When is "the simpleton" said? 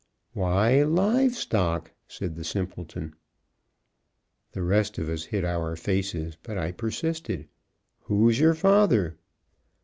2.35-3.13